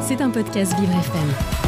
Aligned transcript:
C'est 0.00 0.22
un 0.22 0.30
podcast 0.30 0.72
Vivre 0.78 0.92
FM. 0.92 1.58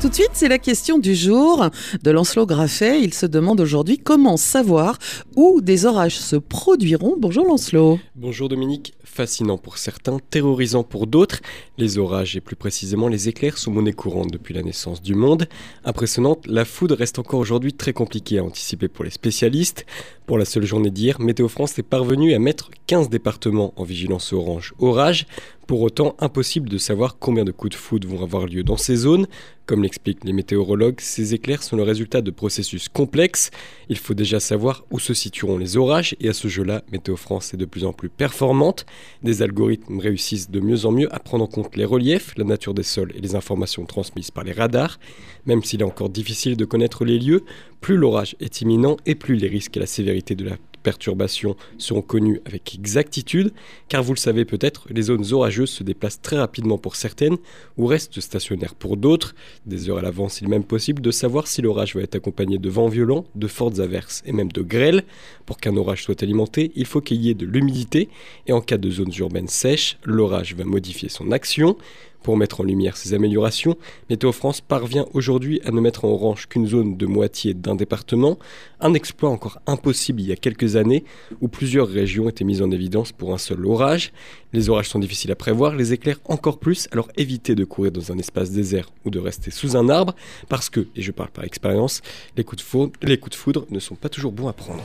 Tout 0.00 0.08
de 0.08 0.14
suite, 0.14 0.30
c'est 0.32 0.48
la 0.48 0.58
question 0.58 0.98
du 0.98 1.14
jour 1.14 1.68
de 2.02 2.10
Lancelot 2.10 2.46
Graffet. 2.46 3.02
Il 3.02 3.12
se 3.14 3.26
demande 3.26 3.60
aujourd'hui 3.60 3.98
comment 3.98 4.36
savoir 4.36 4.98
où 5.36 5.60
des 5.60 5.84
orages 5.84 6.16
se 6.16 6.36
produiront. 6.36 7.16
Bonjour 7.18 7.46
Lancelot. 7.46 8.00
Bonjour 8.16 8.48
Dominique. 8.48 8.94
Fascinant 9.04 9.58
pour 9.58 9.76
certains, 9.78 10.18
terrorisant 10.30 10.84
pour 10.84 11.06
d'autres, 11.06 11.40
les 11.76 11.98
orages 11.98 12.34
et 12.34 12.40
plus 12.40 12.56
précisément 12.56 13.08
les 13.08 13.28
éclairs 13.28 13.58
sont 13.58 13.70
monnaie 13.70 13.92
courante 13.92 14.32
depuis 14.32 14.54
la 14.54 14.62
naissance 14.62 15.02
du 15.02 15.14
monde. 15.14 15.46
Impressionnante, 15.84 16.46
la 16.46 16.64
foudre 16.64 16.96
reste 16.96 17.18
encore 17.18 17.38
aujourd'hui 17.38 17.74
très 17.74 17.92
compliquée 17.92 18.38
à 18.38 18.44
anticiper 18.44 18.88
pour 18.88 19.04
les 19.04 19.10
spécialistes. 19.10 19.84
Pour 20.26 20.38
la 20.38 20.44
seule 20.44 20.64
journée 20.64 20.90
d'hier, 20.90 21.20
Météo 21.20 21.48
France 21.48 21.76
est 21.80 21.82
parvenu 21.82 22.32
à 22.32 22.38
mettre 22.38 22.70
15 22.86 23.10
départements 23.10 23.74
en 23.76 23.82
vigilance 23.82 24.32
orange 24.32 24.72
orage. 24.78 25.26
Pour 25.66 25.80
autant, 25.80 26.16
impossible 26.18 26.68
de 26.68 26.78
savoir 26.78 27.16
combien 27.18 27.44
de 27.44 27.50
coups 27.50 27.72
de 27.72 27.76
foudre 27.76 28.06
vont 28.06 28.22
avoir 28.22 28.46
lieu 28.46 28.62
dans 28.62 28.76
ces 28.76 28.94
zones. 28.94 29.26
Comme 29.64 29.82
l'expliquent 29.82 30.24
les 30.24 30.32
météorologues, 30.32 31.00
ces 31.00 31.34
éclairs 31.34 31.62
sont 31.62 31.76
le 31.76 31.84
résultat 31.84 32.20
de 32.20 32.30
processus 32.30 32.88
complexes. 32.88 33.50
Il 33.88 33.96
faut 33.96 34.12
déjà 34.12 34.40
savoir 34.40 34.84
où 34.90 34.98
se 34.98 35.14
situeront 35.14 35.56
les 35.56 35.76
orages 35.76 36.16
et 36.20 36.28
à 36.28 36.32
ce 36.32 36.48
jeu-là, 36.48 36.82
Météo 36.90 37.16
France 37.16 37.54
est 37.54 37.56
de 37.56 37.64
plus 37.64 37.84
en 37.84 37.92
plus 37.92 38.08
performante. 38.08 38.86
Des 39.22 39.40
algorithmes 39.40 39.98
réussissent 39.98 40.50
de 40.50 40.60
mieux 40.60 40.84
en 40.84 40.92
mieux 40.92 41.14
à 41.14 41.20
prendre 41.20 41.44
en 41.44 41.46
compte 41.48 41.76
les 41.76 41.84
reliefs, 41.84 42.34
la 42.36 42.44
nature 42.44 42.74
des 42.74 42.82
sols 42.82 43.12
et 43.16 43.20
les 43.20 43.36
informations 43.36 43.86
transmises 43.86 44.32
par 44.32 44.44
les 44.44 44.52
radars. 44.52 44.98
Même 45.46 45.62
s'il 45.62 45.80
est 45.80 45.84
encore 45.84 46.10
difficile 46.10 46.56
de 46.56 46.64
connaître 46.64 47.04
les 47.04 47.18
lieux, 47.18 47.44
plus 47.80 47.96
l'orage 47.96 48.36
est 48.40 48.60
imminent 48.60 48.96
et 49.06 49.14
plus 49.14 49.36
les 49.36 49.48
risques 49.48 49.76
et 49.76 49.80
la 49.80 49.86
sévérité 49.86 50.11
de 50.12 50.44
la 50.44 50.56
perturbations 50.82 51.56
seront 51.78 52.02
connues 52.02 52.40
avec 52.44 52.74
exactitude, 52.74 53.52
car 53.88 54.02
vous 54.02 54.12
le 54.12 54.18
savez 54.18 54.44
peut-être, 54.44 54.86
les 54.90 55.02
zones 55.02 55.32
orageuses 55.32 55.70
se 55.70 55.84
déplacent 55.84 56.20
très 56.20 56.36
rapidement 56.36 56.78
pour 56.78 56.96
certaines 56.96 57.36
ou 57.78 57.86
restent 57.86 58.20
stationnaires 58.20 58.74
pour 58.74 58.96
d'autres. 58.96 59.34
Des 59.64 59.88
heures 59.88 59.98
à 59.98 60.02
l'avance, 60.02 60.40
il 60.40 60.46
est 60.46 60.50
même 60.50 60.64
possible 60.64 61.00
de 61.00 61.10
savoir 61.10 61.46
si 61.46 61.62
l'orage 61.62 61.94
va 61.94 62.02
être 62.02 62.16
accompagné 62.16 62.58
de 62.58 62.68
vents 62.68 62.88
violents, 62.88 63.24
de 63.34 63.46
fortes 63.46 63.78
averses 63.78 64.22
et 64.26 64.32
même 64.32 64.52
de 64.52 64.62
grêles. 64.62 65.04
Pour 65.46 65.58
qu'un 65.58 65.76
orage 65.76 66.02
soit 66.02 66.22
alimenté, 66.22 66.72
il 66.74 66.86
faut 66.86 67.00
qu'il 67.00 67.22
y 67.22 67.30
ait 67.30 67.34
de 67.34 67.46
l'humidité 67.46 68.08
et 68.46 68.52
en 68.52 68.60
cas 68.60 68.78
de 68.78 68.90
zones 68.90 69.12
urbaines 69.18 69.48
sèches, 69.48 69.98
l'orage 70.04 70.54
va 70.54 70.64
modifier 70.64 71.08
son 71.08 71.30
action. 71.32 71.76
Pour 72.22 72.36
mettre 72.36 72.60
en 72.60 72.64
lumière 72.64 72.96
ces 72.96 73.14
améliorations, 73.14 73.76
Météo 74.08 74.32
France 74.32 74.60
parvient 74.60 75.06
aujourd'hui 75.12 75.60
à 75.64 75.72
ne 75.72 75.80
mettre 75.80 76.04
en 76.04 76.08
orange 76.08 76.46
qu'une 76.46 76.66
zone 76.66 76.96
de 76.96 77.06
moitié 77.06 77.52
d'un 77.52 77.74
département, 77.74 78.38
un 78.80 78.94
exploit 78.94 79.30
encore 79.30 79.58
impossible 79.66 80.20
il 80.20 80.28
y 80.28 80.32
a 80.32 80.36
quelques 80.36 80.76
années 80.76 81.04
où 81.40 81.48
plusieurs 81.48 81.88
régions 81.88 82.28
étaient 82.28 82.44
mises 82.44 82.62
en 82.62 82.70
évidence 82.70 83.12
pour 83.12 83.34
un 83.34 83.38
seul 83.38 83.66
orage. 83.66 84.12
Les 84.52 84.68
orages 84.68 84.88
sont 84.88 84.98
difficiles 84.98 85.32
à 85.32 85.36
prévoir, 85.36 85.74
les 85.74 85.92
éclairs 85.92 86.20
encore 86.26 86.58
plus, 86.58 86.88
alors 86.92 87.08
évitez 87.16 87.54
de 87.54 87.64
courir 87.64 87.90
dans 87.90 88.12
un 88.12 88.18
espace 88.18 88.50
désert 88.50 88.88
ou 89.04 89.10
de 89.10 89.18
rester 89.18 89.50
sous 89.50 89.76
un 89.76 89.88
arbre 89.88 90.14
parce 90.48 90.70
que, 90.70 90.86
et 90.94 91.02
je 91.02 91.10
parle 91.10 91.30
par 91.30 91.44
expérience, 91.44 92.02
les 92.36 92.44
coups 92.44 92.62
de 92.62 92.68
foudre, 92.68 92.92
les 93.02 93.18
coups 93.18 93.36
de 93.36 93.40
foudre 93.40 93.66
ne 93.70 93.80
sont 93.80 93.96
pas 93.96 94.08
toujours 94.08 94.32
bons 94.32 94.48
à 94.48 94.52
prendre. 94.52 94.82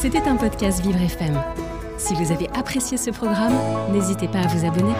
C'était 0.00 0.22
un 0.22 0.36
podcast 0.36 0.82
Vivre 0.84 1.00
FM. 1.00 1.40
Si 1.98 2.14
vous 2.14 2.32
avez 2.32 2.48
apprécié 2.48 2.96
ce 2.96 3.10
programme, 3.10 3.54
n'hésitez 3.92 4.26
pas 4.26 4.40
à 4.40 4.46
vous 4.48 4.66
abonner. 4.66 4.94